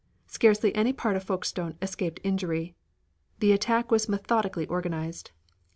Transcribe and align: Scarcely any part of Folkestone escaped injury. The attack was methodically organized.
Scarcely 0.25 0.73
any 0.73 0.93
part 0.93 1.15
of 1.15 1.23
Folkestone 1.25 1.77
escaped 1.79 2.19
injury. 2.23 2.73
The 3.37 3.51
attack 3.51 3.91
was 3.91 4.09
methodically 4.09 4.65
organized. 4.65 5.29